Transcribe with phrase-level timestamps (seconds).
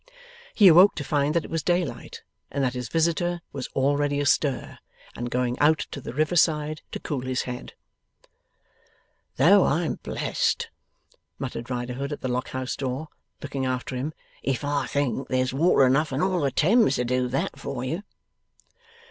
[0.55, 4.79] He awoke to find that it was daylight, and that his visitor was already astir,
[5.13, 7.73] and going out to the river side to cool his head:
[9.35, 10.71] 'Though I'm blest,'
[11.37, 13.09] muttered Riderhood at the Lock house door,
[13.43, 14.11] looking after him,
[14.41, 18.01] 'if I think there's water enough in all the Thames to do THAT for you!